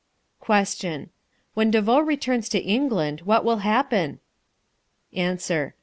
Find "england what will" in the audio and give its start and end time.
2.59-3.57